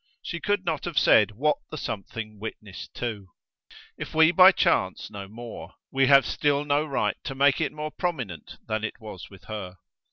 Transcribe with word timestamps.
She 0.23 0.39
could 0.39 0.65
not 0.65 0.85
have 0.85 0.97
said 0.97 1.29
what 1.29 1.57
the 1.69 1.77
something 1.77 2.39
witnessed 2.39 2.95
to. 2.95 3.27
If 3.99 4.15
we 4.15 4.31
by 4.31 4.51
chance 4.51 5.11
know 5.11 5.27
more, 5.27 5.75
we 5.91 6.07
have 6.07 6.25
still 6.25 6.65
no 6.65 6.83
right 6.83 7.17
to 7.23 7.35
make 7.35 7.61
it 7.61 7.71
more 7.71 7.91
prominent 7.91 8.57
than 8.65 8.83
it 8.83 8.99
was 8.99 9.29
with 9.29 9.43
her. 9.43 9.77